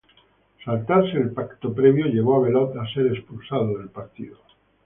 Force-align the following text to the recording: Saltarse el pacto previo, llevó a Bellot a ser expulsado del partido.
Saltarse 0.65 1.15
el 1.19 1.29
pacto 1.31 1.71
previo, 1.75 2.07
llevó 2.07 2.37
a 2.37 2.39
Bellot 2.47 2.75
a 2.75 2.91
ser 2.91 3.05
expulsado 3.05 3.77
del 3.77 3.89
partido. 3.89 4.39